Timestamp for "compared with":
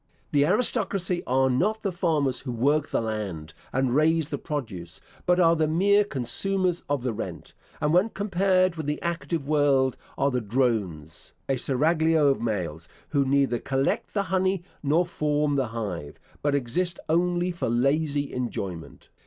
8.09-8.87